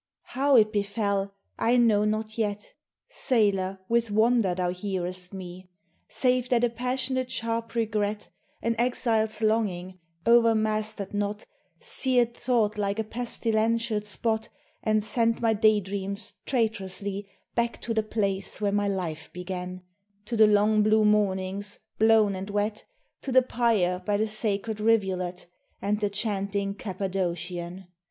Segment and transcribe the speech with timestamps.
[0.33, 2.73] How it befell, I know not yet,
[3.07, 5.69] (Sailor, with wonder thou hearest me),
[6.09, 8.27] Save that a passionate sharp regret,
[8.63, 11.45] An exile's longing, o'ermastered not,
[11.79, 14.49] Seared thought like a pestilential spot,
[14.81, 19.83] And sent my day dreams traitorously Back to the place where my life began,
[20.25, 22.85] To the long blue mornings, blown and wet,
[23.21, 25.45] To the pyre by the sacred rivulet,
[25.79, 27.85] And the chanting Cappadocian.